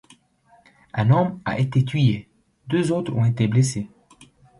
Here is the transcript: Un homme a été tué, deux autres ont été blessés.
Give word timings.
Un 0.93 1.11
homme 1.11 1.39
a 1.45 1.59
été 1.59 1.85
tué, 1.85 2.27
deux 2.65 2.91
autres 2.91 3.13
ont 3.13 3.23
été 3.23 3.47
blessés. 3.47 3.87